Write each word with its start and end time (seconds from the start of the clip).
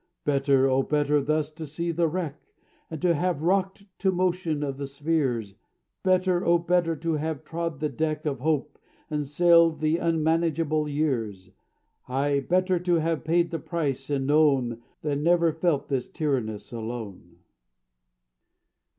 Better, 0.25 0.67
oh, 0.67 0.81
better 0.81 1.21
thus 1.21 1.51
to 1.51 1.67
see 1.67 1.91
the 1.91 2.07
wreck, 2.07 2.55
And 2.89 2.99
to 3.03 3.13
have 3.13 3.43
rocked 3.43 3.85
to 3.99 4.11
motion 4.11 4.63
of 4.63 4.77
the 4.77 4.87
spheres; 4.87 5.53
Better, 6.01 6.43
oh, 6.43 6.57
better 6.57 6.95
to 6.95 7.13
have 7.17 7.43
trod 7.43 7.79
the 7.79 7.87
deck 7.87 8.25
Of 8.25 8.39
hope, 8.39 8.79
and 9.11 9.23
sailed 9.23 9.79
the 9.79 9.99
unmanageable 9.99 10.89
years 10.89 11.51
Ay, 12.09 12.39
better 12.39 12.79
to 12.79 12.95
have 12.95 13.23
paid 13.23 13.51
the 13.51 13.59
price, 13.59 14.09
and 14.09 14.25
known, 14.25 14.81
Than 15.03 15.21
never 15.21 15.53
felt 15.53 15.87
this 15.87 16.07
tyrannous 16.07 16.73
Alone! 16.73 17.35